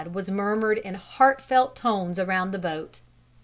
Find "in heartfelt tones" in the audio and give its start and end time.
0.79-2.19